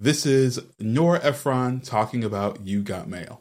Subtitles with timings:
[0.00, 3.40] This is Nora Ephron talking about You Got Mail.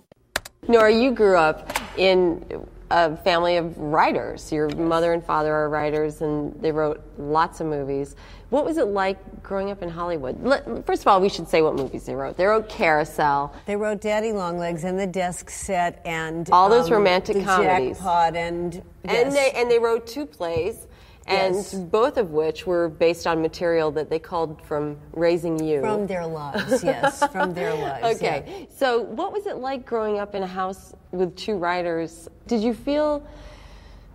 [0.67, 4.51] Nora, you grew up in a family of writers.
[4.51, 8.15] Your mother and father are writers, and they wrote lots of movies.
[8.49, 10.83] What was it like growing up in Hollywood?
[10.87, 12.37] First of all, we should say what movies they wrote.
[12.37, 13.53] They wrote Carousel.
[13.67, 17.97] They wrote Daddy Longlegs and The Desk Set and all those um, romantic the comedies.
[17.97, 19.25] Jackpot and yes.
[19.25, 20.86] and they and they wrote two plays.
[21.27, 21.73] And Yes.
[21.73, 25.81] both of which were based on material that they called from Raising You.
[25.81, 28.21] from their lives, yes, from their lives.
[28.21, 28.35] yeah.
[28.37, 28.67] Okay.
[28.73, 32.29] So, what was it like growing up in a house with two writers?
[32.47, 33.21] Did you feel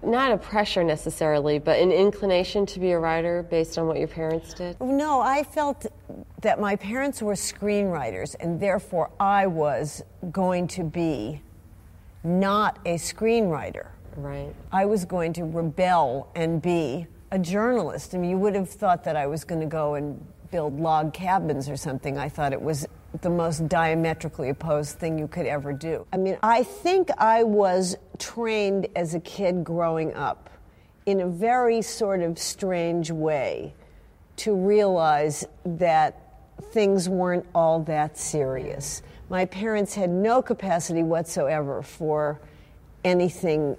[0.02, 4.08] not a pressure necessarily, but an inclination to be a writer based on what your
[4.08, 4.80] parents did?
[4.80, 5.86] No, I felt
[6.40, 11.42] that my parents were screenwriters, and therefore I was going to be
[12.24, 13.88] not a screenwriter.
[14.16, 14.54] Right.
[14.70, 18.14] I was going to rebel and be a journalist.
[18.14, 21.14] I mean, you would have thought that I was going to go and build log
[21.14, 22.18] cabins or something.
[22.18, 22.86] I thought it was
[23.22, 26.06] the most diametrically opposed thing you could ever do.
[26.12, 30.50] I mean, I think I was trained as a kid growing up
[31.06, 33.74] in a very sort of strange way
[34.36, 36.18] to realize that
[36.70, 39.02] things weren't all that serious.
[39.28, 42.40] My parents had no capacity whatsoever for
[43.04, 43.76] anything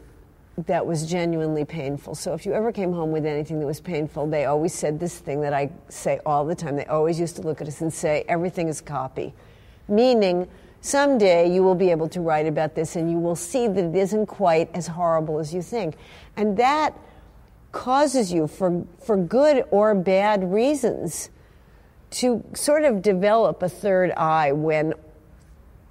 [0.58, 2.14] that was genuinely painful.
[2.14, 5.18] So if you ever came home with anything that was painful, they always said this
[5.18, 6.76] thing that I say all the time.
[6.76, 9.34] They always used to look at us and say, everything is copy.
[9.88, 10.48] Meaning,
[10.82, 13.96] someday you will be able to write about this and you will see that it
[13.96, 15.96] isn't quite as horrible as you think.
[16.38, 16.96] And that
[17.72, 21.32] causes you, for, for good or bad reasons,
[22.12, 24.94] to sort of develop a third eye when,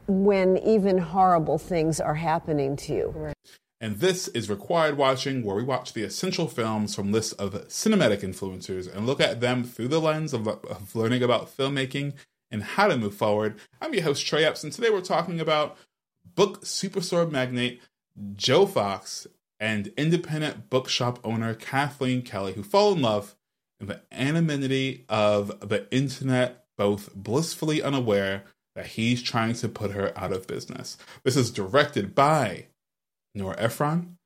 [0.07, 3.33] when even horrible things are happening to you.
[3.83, 8.20] And this is Required Watching, where we watch the essential films from lists of cinematic
[8.20, 12.12] influencers and look at them through the lens of, of learning about filmmaking
[12.48, 13.56] and how to move forward.
[13.80, 15.77] I'm your host, Trey Epps, and today we're talking about
[16.36, 17.83] book superstore magnate
[18.37, 19.26] Joe Fox
[19.59, 23.34] and independent bookshop owner Kathleen Kelly, who fall in love
[23.81, 28.44] in the anonymity of the internet, both blissfully unaware
[28.76, 30.97] that he's trying to put her out of business.
[31.25, 32.66] This is directed by
[33.34, 34.19] Nora Ephron,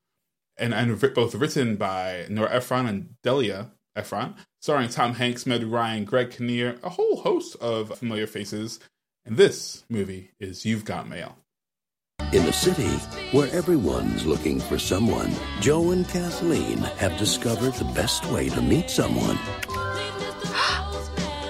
[0.56, 6.04] and, and both written by Nora Ephron and Delia Ephron, starring Tom Hanks, Meg Ryan,
[6.04, 8.80] Greg Kinnear, a whole host of familiar faces.
[9.24, 11.36] And this movie is You've Got Mail.
[12.32, 12.88] In a city
[13.32, 18.90] where everyone's looking for someone, Joe and Kathleen have discovered the best way to meet
[18.90, 19.36] someone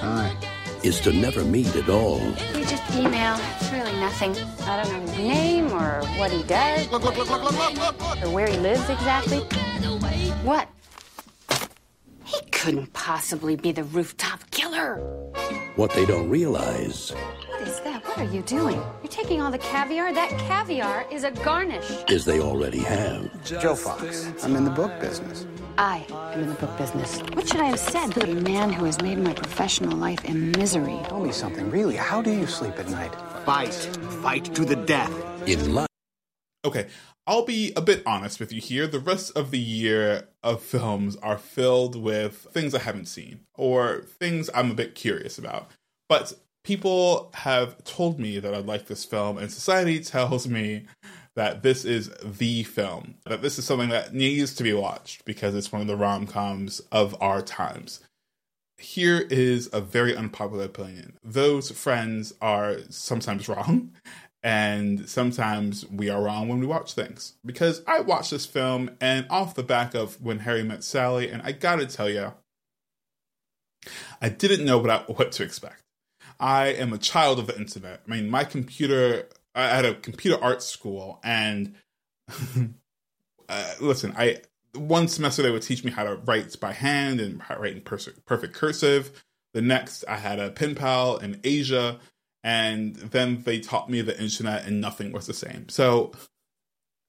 [0.01, 0.37] Hi.
[0.83, 2.21] is to never meet at all.
[2.95, 3.37] We email.
[3.61, 4.37] It's really nothing.
[4.63, 6.91] I don't know his name or what he does.
[6.91, 8.23] Look, look, look, look, look, look, look, look.
[8.25, 9.39] Or where he lives exactly.
[10.43, 10.69] What?
[12.25, 14.97] He couldn't possibly be the rooftop killer.
[15.77, 17.11] What they don't realize
[17.51, 18.05] What is that?
[18.07, 18.77] What are you doing?
[19.03, 20.13] You're taking all the caviar?
[20.13, 21.91] That caviar is a garnish.
[22.09, 23.45] is they already have.
[23.45, 24.29] Joe Fox.
[24.45, 25.47] I'm in the book business.
[25.79, 27.21] I am in the book business.
[27.35, 28.17] What should I have said?
[28.23, 30.99] A man who has made my professional life a misery.
[31.09, 31.97] Tell me something, really.
[31.97, 33.15] How do you sleep at night?
[33.45, 33.75] Fight.
[34.23, 35.13] Fight to the death.
[35.47, 35.87] In life,
[36.65, 36.89] Okay,
[37.29, 38.87] I'll be a bit honest with you here.
[38.89, 44.01] The rest of the year of films are filled with things I haven't seen or
[44.01, 45.71] things I'm a bit curious about.
[46.09, 46.33] But
[46.65, 50.87] people have told me that I like this film, and society tells me
[51.37, 55.55] that this is the film, that this is something that needs to be watched because
[55.55, 58.01] it's one of the rom coms of our times.
[58.79, 61.17] Here is a very unpopular opinion.
[61.23, 63.93] Those friends are sometimes wrong,
[64.43, 67.35] and sometimes we are wrong when we watch things.
[67.45, 71.43] Because I watched this film and off the back of When Harry Met Sally, and
[71.43, 72.33] I gotta tell you,
[74.21, 75.83] I didn't know what, I, what to expect.
[76.39, 78.03] I am a child of the internet.
[78.07, 81.75] I mean, my computer, I had a computer arts school, and
[83.49, 84.43] uh, listen, I
[84.75, 88.09] one semester they would teach me how to write by hand and write in pers-
[88.27, 89.25] perfect cursive.
[89.55, 91.99] The next, I had a pen pal in Asia,
[92.45, 95.71] and then they taught me the internet, and nothing was the same.
[95.71, 96.13] So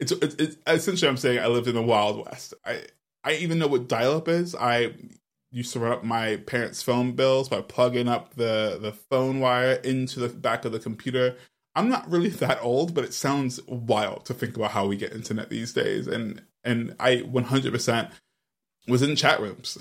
[0.00, 2.54] it's, it's, it's essentially I'm saying I lived in the wild west.
[2.64, 2.82] I
[3.22, 4.54] I even know what dial up is.
[4.54, 4.94] I
[5.50, 9.72] used to run up my parents' phone bills by plugging up the the phone wire
[9.72, 11.36] into the back of the computer.
[11.76, 15.12] I'm not really that old, but it sounds wild to think about how we get
[15.12, 16.08] internet these days.
[16.08, 18.10] And and I 100%
[18.88, 19.78] was in chat rooms.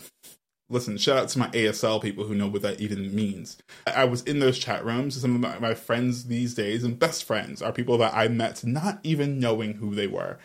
[0.70, 3.58] Listen, shout out to my ASL people who know what that even means.
[3.88, 5.20] I was in those chat rooms.
[5.20, 8.64] Some of my, my friends these days and best friends are people that I met
[8.64, 10.40] not even knowing who they were.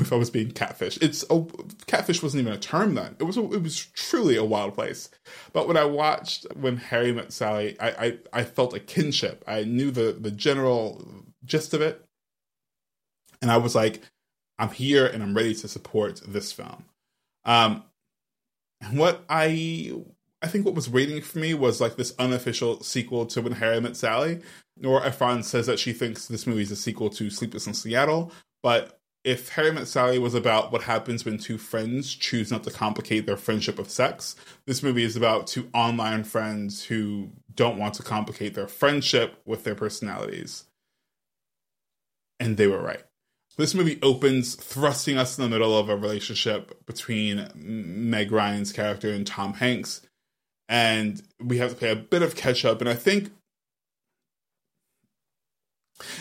[0.00, 0.98] If I was being catfish.
[1.00, 1.44] It's a
[1.86, 3.16] catfish wasn't even a term then.
[3.18, 5.10] It was a, it was truly a wild place.
[5.52, 9.44] But when I watched when Harry met Sally, I, I I felt a kinship.
[9.46, 12.04] I knew the the general gist of it,
[13.40, 14.02] and I was like,
[14.58, 16.84] I'm here and I'm ready to support this film.
[17.44, 17.84] Um,
[18.90, 19.92] what I
[20.42, 23.80] I think what was waiting for me was like this unofficial sequel to When Harry
[23.80, 24.40] Met Sally.
[24.76, 28.32] Nora Ephron says that she thinks this movie is a sequel to Sleepless in Seattle,
[28.62, 32.70] but if Harry Met Sally was about what happens when two friends choose not to
[32.70, 34.34] complicate their friendship with sex,
[34.66, 39.62] this movie is about two online friends who don't want to complicate their friendship with
[39.62, 40.64] their personalities.
[42.40, 43.02] And they were right.
[43.56, 49.10] This movie opens thrusting us in the middle of a relationship between Meg Ryan's character
[49.10, 50.00] and Tom Hanks.
[50.68, 52.80] And we have to play a bit of catch up.
[52.80, 53.30] And I think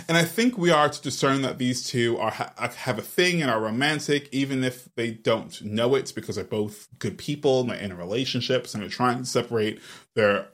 [0.08, 3.42] and I think we are to discern that these two are uh, have a thing
[3.42, 7.70] and are romantic, even if they don't know it, because they're both good people and
[7.70, 9.80] they're in relationships and they're trying to separate
[10.16, 10.48] their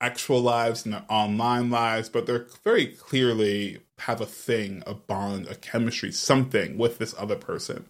[0.00, 5.46] actual lives and their online lives, but they're very clearly have a thing, a bond,
[5.48, 7.86] a chemistry, something with this other person.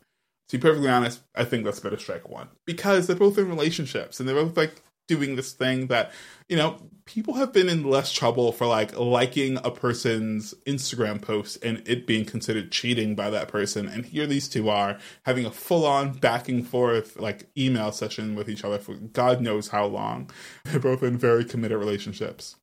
[0.48, 4.18] To be perfectly honest, I think that's better strike one because they're both in relationships
[4.18, 6.12] and they're both like doing this thing that
[6.48, 11.58] you know people have been in less trouble for like liking a person's instagram post
[11.64, 15.50] and it being considered cheating by that person and here these two are having a
[15.50, 20.30] full-on back and forth like email session with each other for god knows how long
[20.64, 22.56] they're both in very committed relationships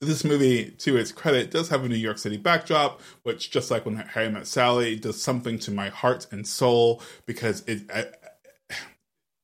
[0.00, 3.84] this movie, to its credit, does have a New York City backdrop, which, just like
[3.84, 7.82] when Harry Met Sally, does something to my heart and soul because it.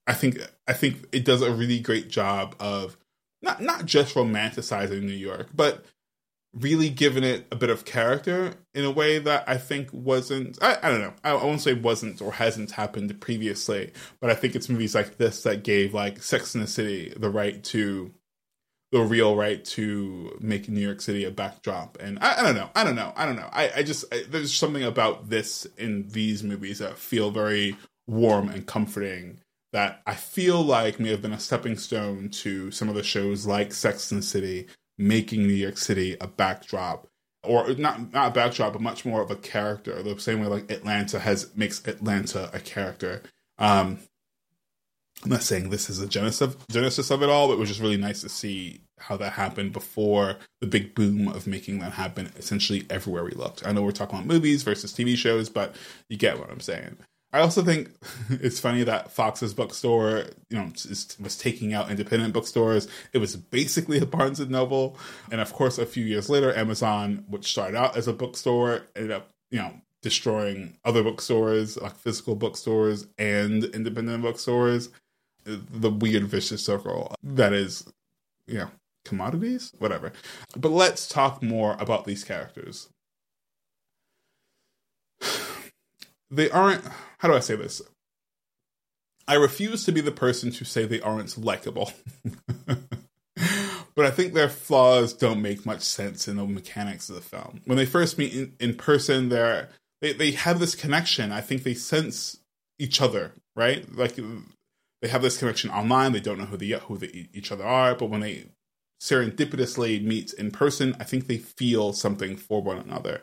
[0.06, 2.96] I, think I think it does a really great job of
[3.42, 5.84] not not just romanticizing New York, but
[6.54, 10.78] really giving it a bit of character in a way that I think wasn't I,
[10.82, 14.54] I don't know I, I won't say wasn't or hasn't happened previously, but I think
[14.54, 18.12] it's movies like this that gave like Sex in the City the right to
[18.92, 21.98] the real right to make New York City a backdrop.
[22.00, 23.50] And I, I don't know, I don't know, I don't know.
[23.52, 28.64] I, I just there's something about this in these movies that feel very warm and
[28.64, 29.40] comforting
[29.74, 33.44] that I feel like may have been a stepping stone to some of the shows
[33.44, 34.68] like Sex and the City,
[34.98, 37.08] making New York City a backdrop,
[37.42, 40.00] or not not a backdrop, but much more of a character.
[40.00, 43.24] The same way like Atlanta has makes Atlanta a character.
[43.58, 43.98] Um,
[45.24, 47.80] I'm not saying this is a genesis genesis of it all, but it was just
[47.80, 52.30] really nice to see how that happened before the big boom of making that happen
[52.36, 53.66] essentially everywhere we looked.
[53.66, 55.74] I know we're talking about movies versus TV shows, but
[56.08, 56.98] you get what I'm saying.
[57.34, 57.90] I also think
[58.30, 60.70] it's funny that Fox's bookstore, you know,
[61.20, 62.86] was taking out independent bookstores.
[63.12, 64.96] It was basically a Barnes and Noble,
[65.32, 69.10] and of course, a few years later, Amazon, which started out as a bookstore, ended
[69.10, 74.90] up, you know, destroying other bookstores, like physical bookstores and independent bookstores.
[75.44, 77.84] The weird vicious circle that is,
[78.46, 78.70] you know,
[79.04, 80.12] commodities, whatever.
[80.56, 82.88] But let's talk more about these characters.
[86.34, 86.84] They aren't
[87.18, 87.80] how do I say this?
[89.26, 91.90] I refuse to be the person to say they aren't likable.
[93.94, 97.62] but I think their flaws don't make much sense in the mechanics of the film.
[97.64, 99.70] When they first meet in, in person, they're
[100.02, 101.32] they, they have this connection.
[101.32, 102.38] I think they sense
[102.78, 103.86] each other, right?
[103.94, 104.16] Like
[105.00, 106.12] they have this connection online.
[106.12, 106.98] They don't know who the who
[107.32, 108.46] each other are, but when they
[109.00, 113.22] serendipitously meet in person, I think they feel something for one another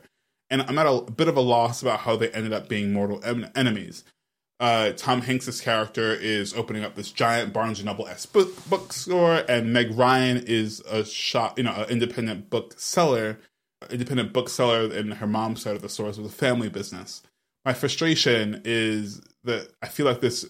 [0.51, 3.22] and I'm at a, bit of a loss about how they ended up being mortal
[3.24, 4.03] en- enemies.
[4.60, 9.43] Uh, Tom Hanks's character is opening up this giant Barnes and Noble s book bookstore,
[9.50, 13.39] and Meg Ryan is a shop, you know, an independent bookseller,
[13.89, 17.24] independent bookseller, and her side of the store is a family business.
[17.65, 20.46] My frustration is that I feel like this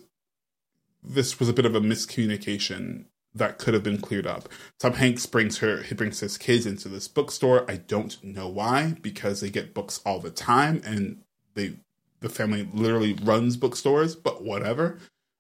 [1.04, 4.50] this was a bit of a miscommunication that could have been cleared up.
[4.80, 7.70] Tom Hanks brings her he brings his kids into this bookstore.
[7.70, 11.22] I don't know why, because they get books all the time and
[11.54, 11.76] they
[12.20, 15.00] the family literally runs bookstores, but whatever.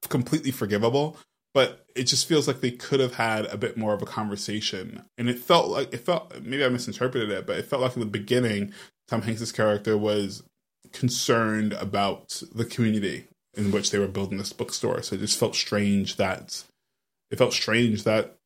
[0.09, 1.17] Completely forgivable.
[1.53, 5.03] But it just feels like they could have had a bit more of a conversation.
[5.17, 7.99] And it felt like it felt maybe I misinterpreted it, but it felt like in
[7.99, 8.73] the beginning
[9.07, 10.43] Tom Hanks's character was
[10.93, 15.01] concerned about the community in which they were building this bookstore.
[15.01, 16.63] So it just felt strange that
[17.31, 18.37] it felt strange that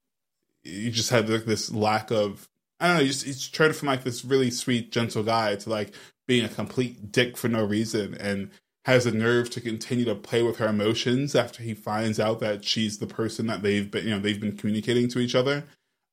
[0.64, 2.48] you just had like this lack of
[2.80, 5.94] I don't know, just he's trying from like this really sweet, gentle guy to like
[6.28, 8.50] being a complete dick for no reason and
[8.86, 12.64] has the nerve to continue to play with her emotions after he finds out that
[12.64, 15.66] she's the person that they've been you know, they've been communicating to each other.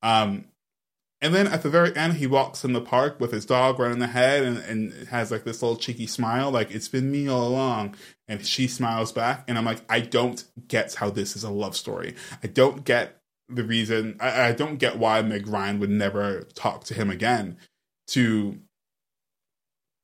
[0.02, 0.46] Um
[1.22, 3.86] And then at the very end, he walks in the park with his dog right
[3.86, 7.46] running ahead and, and has like this little cheeky smile, like it's been me all
[7.46, 7.94] along.
[8.26, 9.44] And she smiles back.
[9.46, 12.16] And I'm like, I don't get how this is a love story.
[12.42, 16.84] I don't get the reason, I, I don't get why Meg Ryan would never talk
[16.84, 17.56] to him again
[18.08, 18.58] to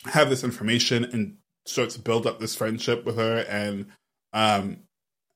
[0.04, 3.44] have this information and start to build up this friendship with her.
[3.48, 3.86] And,
[4.32, 4.84] um,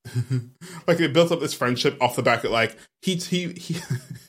[0.87, 3.77] like they built up this friendship off the back of like he he he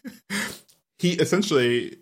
[1.03, 1.97] he essentially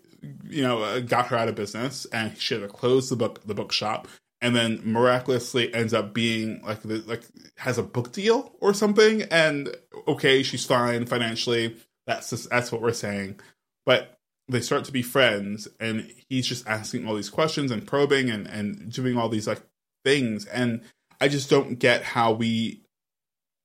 [0.48, 3.42] you know uh, got her out of business and she had to close the book
[3.44, 4.06] the bookshop.
[4.40, 7.22] And then miraculously ends up being like the, like
[7.58, 9.22] has a book deal or something.
[9.22, 9.74] And
[10.06, 11.76] okay she's fine financially.
[12.06, 13.38] That's just, that's what we're saying.
[13.86, 14.18] But
[14.48, 18.46] they start to be friends and he's just asking all these questions and probing and
[18.46, 19.62] and doing all these like
[20.04, 20.44] things.
[20.46, 20.82] And
[21.20, 22.81] I just don't get how we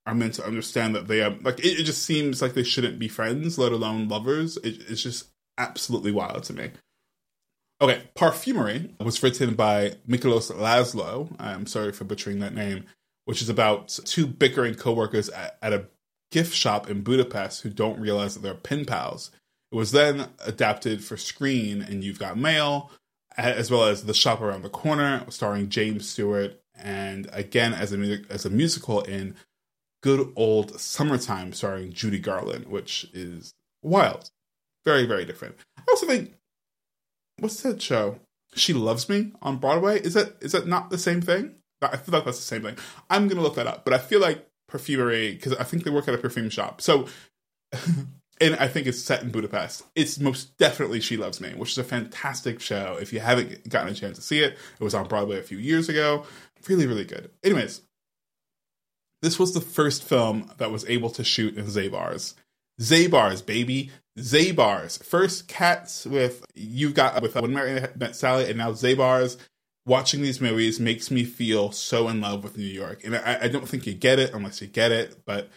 [0.08, 2.98] are meant to understand that they are like it, it just seems like they shouldn't
[2.98, 4.58] be friends, let alone lovers.
[4.58, 6.72] It, it's just absolutely wild to me.
[7.80, 11.36] Okay, Perfumery was written by Michalos Laszlo.
[11.38, 12.86] I'm sorry for butchering that name,
[13.26, 15.86] which is about two bickering coworkers at, at a
[16.32, 19.30] gift shop in Budapest who don't realize that they're pen pals.
[19.72, 22.90] It was then adapted for screen and You've Got Mail,
[23.38, 28.22] as well as The Shop Around the Corner, starring James Stewart, and again as a
[28.30, 29.36] as a musical in
[30.02, 34.30] good old summertime starring Judy Garland, which is wild.
[34.86, 35.56] Very, very different.
[35.78, 36.34] I also think
[37.40, 38.20] what's that show?
[38.56, 40.00] She Loves Me on Broadway.
[40.00, 41.56] Is that is that not the same thing?
[41.82, 42.78] I feel like that's the same thing.
[43.10, 46.08] I'm gonna look that up, but I feel like perfumery because I think they work
[46.08, 46.82] at a perfume shop.
[46.82, 47.08] So
[48.42, 49.84] and I think it's set in Budapest.
[49.96, 52.98] It's most definitely She Loves Me, which is a fantastic show.
[53.00, 55.58] If you haven't gotten a chance to see it, it was on Broadway a few
[55.58, 56.26] years ago.
[56.68, 57.32] Really, really good.
[57.44, 57.82] Anyways,
[59.22, 62.36] this was the first film that was able to shoot in Zabar's.
[62.80, 63.92] Zabar's, baby.
[64.18, 64.98] Zabar's.
[64.98, 69.38] First Katz with you got with uh, When Mary Met Sally, and now Zabar's.
[69.86, 73.48] Watching these movies makes me feel so in love with New York, and I, I
[73.48, 75.24] don't think you get it unless you get it.
[75.26, 75.50] But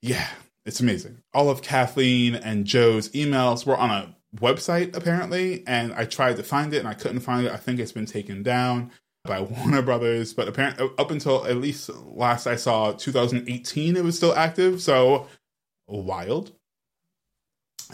[0.00, 0.28] yeah,
[0.64, 1.18] it's amazing.
[1.34, 6.42] All of Kathleen and Joe's emails were on a website apparently, and I tried to
[6.42, 7.52] find it and I couldn't find it.
[7.52, 8.90] I think it's been taken down
[9.26, 14.16] by Warner Brothers, but apparently up until at least last I saw 2018 it was
[14.16, 14.80] still active.
[14.80, 15.26] So
[15.88, 16.52] wild.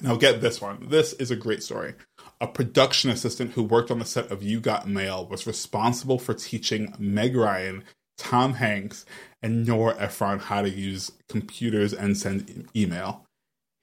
[0.00, 0.88] Now get this one.
[0.88, 1.94] This is a great story.
[2.40, 6.32] A production assistant who worked on the set of You Got Mail was responsible for
[6.32, 7.84] teaching Meg Ryan,
[8.16, 9.04] Tom Hanks,
[9.42, 13.26] and Nora Ephron how to use computers and send email.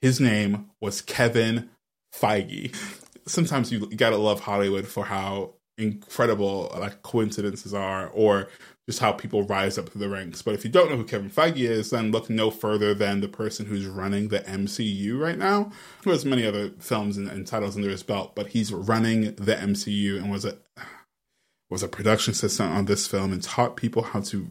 [0.02, 1.70] His name was Kevin
[2.14, 2.76] Feige.
[3.28, 8.50] Sometimes you gotta love Hollywood for how incredible like coincidences are or
[8.86, 10.42] just how people rise up through the ranks.
[10.42, 13.28] But if you don't know who Kevin Feige is, then look no further than the
[13.28, 15.72] person who's running the MCU right now.
[16.04, 19.56] Who has many other films and, and titles under his belt, but he's running the
[19.56, 20.58] MCU and was a
[21.70, 24.48] was a production assistant on this film and taught people how to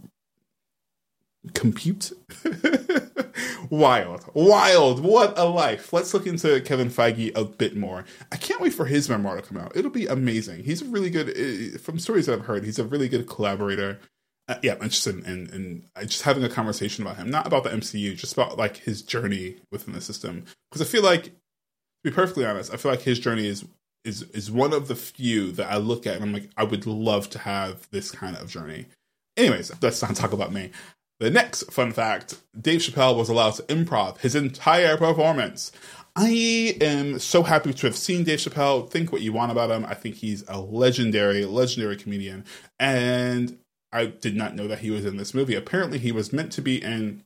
[1.55, 2.13] compute.
[3.71, 5.01] wild, wild.
[5.01, 5.93] What a life.
[5.93, 8.05] Let's look into Kevin Feige a bit more.
[8.33, 9.77] I can't wait for his memoir to come out.
[9.77, 10.65] It'll be amazing.
[10.65, 13.99] He's a really good, uh, from stories that I've heard, he's a really good collaborator.
[14.49, 15.51] Uh, yeah, I'm interested in, in,
[15.95, 19.03] in, just having a conversation about him, not about the MCU, just about like his
[19.03, 20.45] journey within the system.
[20.71, 21.33] Because I feel like, to
[22.03, 23.65] be perfectly honest, I feel like his journey is
[24.05, 26.87] is is one of the few that I look at and I'm like, I would
[26.87, 28.87] love to have this kind of journey.
[29.37, 30.71] Anyways, let's not talk about me.
[31.21, 35.73] The next fun fact Dave Chappelle was allowed to improv his entire performance.
[36.15, 38.91] I am so happy to have seen Dave Chappelle.
[38.91, 39.85] Think what you want about him.
[39.85, 42.45] I think he's a legendary, legendary comedian.
[42.79, 43.59] And
[43.93, 45.55] I did not know that he was in this movie.
[45.55, 47.25] Apparently, he was meant to be in.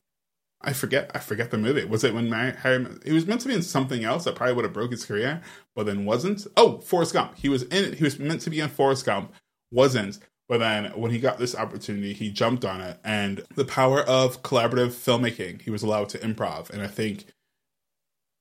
[0.61, 1.11] I forget.
[1.13, 1.85] I forget the movie.
[1.85, 2.85] Was it when Harry?
[3.05, 5.41] He was meant to be in something else that probably would have broke his career,
[5.75, 6.45] but then wasn't.
[6.55, 7.35] Oh, Forrest Gump.
[7.35, 7.93] He was in.
[7.93, 9.33] He was meant to be in Forrest Gump.
[9.71, 10.19] Wasn't.
[10.53, 12.99] But then when he got this opportunity, he jumped on it.
[13.03, 16.69] And the power of collaborative filmmaking, he was allowed to improv.
[16.69, 17.25] And I think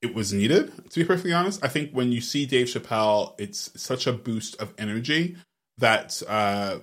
[0.03, 1.65] it was needed, to be perfectly honest.
[1.65, 5.39] I think when you see Dave Chappelle, it's such a boost of energy
[5.79, 6.81] that uh,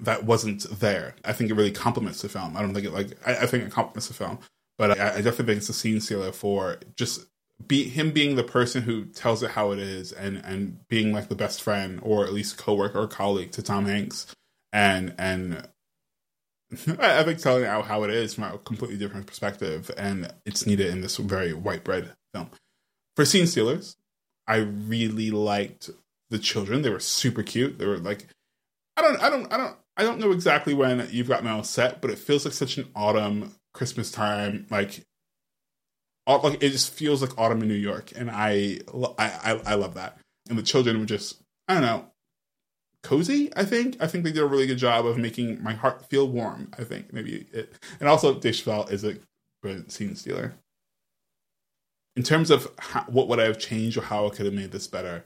[0.00, 1.14] that wasn't there.
[1.24, 2.56] I think it really complements the film.
[2.56, 4.40] I don't think it like I, I think it complements the film,
[4.76, 7.20] but I, I, definitely think it's a scene stealer for just
[7.66, 11.28] be him being the person who tells it how it is and and being like
[11.28, 14.26] the best friend or at least coworker or colleague to Tom Hanks
[14.72, 15.68] and and
[16.98, 20.88] I think telling out how it is from a completely different perspective and it's needed
[20.88, 22.50] in this very white bread film.
[23.14, 23.96] For scene stealers,
[24.46, 25.90] I really liked
[26.30, 26.82] the children.
[26.82, 27.78] They were super cute.
[27.78, 28.26] They were like
[28.96, 32.00] I don't I don't I don't I don't know exactly when You've Got Mail set,
[32.00, 35.04] but it feels like such an autumn Christmas time like
[36.26, 38.78] like it just feels like autumn in New York, and I
[39.18, 40.18] I I, love that.
[40.48, 42.06] And the children were just I don't know
[43.02, 43.52] cozy.
[43.56, 46.28] I think I think they did a really good job of making my heart feel
[46.28, 46.70] warm.
[46.78, 49.16] I think maybe it, and also Dave Chappelle is a
[49.60, 50.54] brilliant scene stealer.
[52.14, 54.70] In terms of how, what would I have changed or how I could have made
[54.70, 55.24] this better,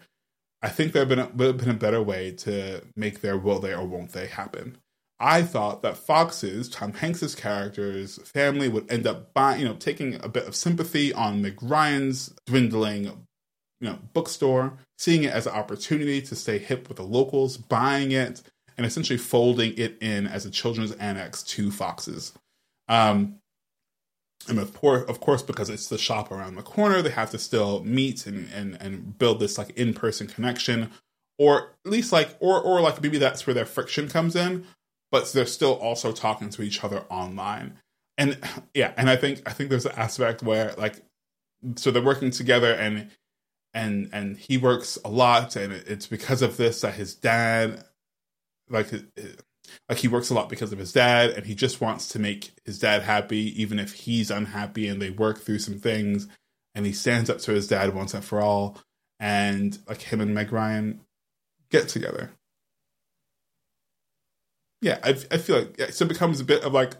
[0.62, 3.58] I think there been a, would have been a better way to make their will
[3.58, 4.78] they or won't they happen.
[5.18, 10.22] I thought that Fox's Tom Hanks's character's family would end up buying, you know, taking
[10.22, 13.12] a bit of sympathy on Meg Ryan's dwindling, you
[13.80, 18.42] know, bookstore, seeing it as an opportunity to stay hip with the locals, buying it,
[18.76, 22.34] and essentially folding it in as a children's annex to Fox's.
[22.88, 23.36] Um,
[24.48, 27.38] and of course, of course, because it's the shop around the corner, they have to
[27.38, 30.90] still meet and and and build this like in person connection,
[31.38, 34.66] or at least like or or like maybe that's where their friction comes in
[35.10, 37.78] but they're still also talking to each other online.
[38.18, 38.38] And
[38.74, 41.02] yeah, and I think I think there's an aspect where like
[41.76, 43.10] so they're working together and
[43.74, 47.84] and and he works a lot and it's because of this that his dad
[48.70, 48.90] like
[49.88, 52.52] like he works a lot because of his dad and he just wants to make
[52.64, 56.26] his dad happy even if he's unhappy and they work through some things
[56.74, 58.78] and he stands up to his dad once and for all
[59.20, 61.00] and like him and Meg Ryan
[61.70, 62.30] get together
[64.86, 66.92] yeah, I, I feel like yeah, so it becomes a bit of like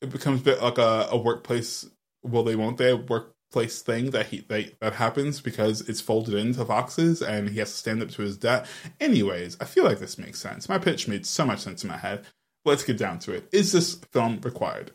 [0.00, 1.84] it becomes a bit like a, a workplace
[2.22, 6.64] will they won't they workplace thing that he they, that happens because it's folded into
[6.64, 8.68] Fox's and he has to stand up to his debt.
[9.00, 10.68] Anyways, I feel like this makes sense.
[10.68, 12.24] My pitch made so much sense in my head.
[12.64, 13.48] Let's get down to it.
[13.50, 14.92] Is this film required?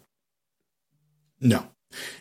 [1.41, 1.67] No,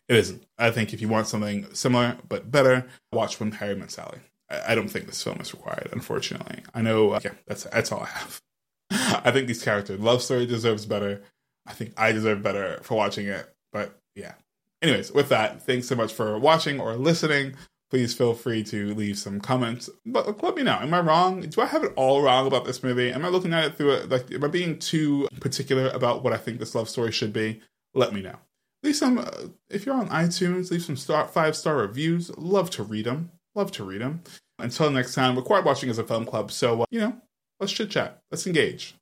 [0.09, 0.47] it isn't.
[0.59, 4.19] I think if you want something similar but better, watch When Harry Met Sally.
[4.50, 6.65] I, I don't think this film is required, unfortunately.
[6.75, 7.12] I know.
[7.12, 8.43] Uh, yeah, that's that's all I have.
[9.25, 11.23] I think these characters love story deserves better.
[11.66, 13.52] I think I deserve better for watching it.
[13.73, 14.35] But yeah.
[14.82, 17.54] Anyways, with that, thanks so much for watching or listening.
[17.90, 19.90] Please feel free to leave some comments.
[20.06, 20.78] But let me know.
[20.80, 21.42] Am I wrong?
[21.42, 23.11] Do I have it all wrong about this movie?
[23.11, 26.32] Am I looking at it through it like am I being too particular about what
[26.32, 27.61] I think this love story should be?
[27.94, 28.37] Let me know.
[28.82, 29.30] Leave some uh,
[29.68, 32.30] if you're on iTunes, leave some star five star reviews.
[32.38, 33.30] Love to read them.
[33.54, 34.23] Love to read them.
[34.59, 37.17] Until next time, Required Watching as a film club, so uh, you know,
[37.60, 38.18] let's chit chat.
[38.30, 38.94] Let's engage.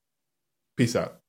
[0.76, 1.20] Peace out.